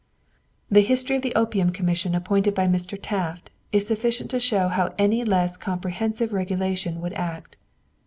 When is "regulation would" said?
6.33-7.13